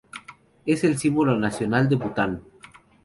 Es 0.65 0.83
el 0.83 0.97
símbolo 0.97 1.37
nacional 1.37 1.87
de 1.87 1.95
Bután. 1.95 2.41